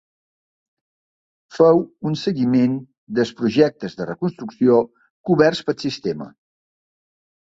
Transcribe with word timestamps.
Feu 1.57 1.81
un 2.11 2.17
seguiment 2.23 2.73
dels 3.19 3.33
projectes 3.43 3.99
de 3.99 4.09
reconstrucció 4.13 4.81
coberts 5.31 5.63
pel 5.69 5.79
sistema. 5.89 6.33